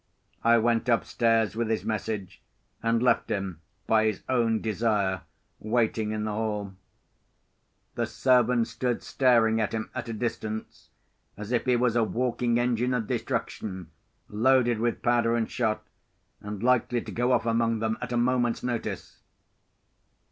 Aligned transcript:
I 0.43 0.57
went 0.57 0.89
upstairs 0.89 1.55
with 1.55 1.69
his 1.69 1.85
message, 1.85 2.41
and 2.81 3.03
left 3.03 3.29
him, 3.29 3.61
by 3.85 4.05
his 4.05 4.23
own 4.27 4.59
desire, 4.59 5.21
waiting 5.59 6.09
in 6.11 6.23
the 6.23 6.31
hall. 6.31 6.73
The 7.93 8.07
servants 8.07 8.71
stood 8.71 9.03
staring 9.03 9.61
at 9.61 9.73
him, 9.75 9.91
at 9.93 10.09
a 10.09 10.13
distance, 10.13 10.89
as 11.37 11.51
if 11.51 11.65
he 11.65 11.75
was 11.75 11.95
a 11.95 12.03
walking 12.03 12.57
engine 12.59 12.95
of 12.95 13.05
destruction, 13.05 13.91
loaded 14.27 14.79
with 14.79 15.03
powder 15.03 15.35
and 15.35 15.47
shot, 15.47 15.85
and 16.39 16.63
likely 16.63 17.01
to 17.01 17.11
go 17.11 17.31
off 17.31 17.45
among 17.45 17.77
them 17.77 17.99
at 18.01 18.11
a 18.11 18.17
moment's 18.17 18.63
notice. 18.63 19.21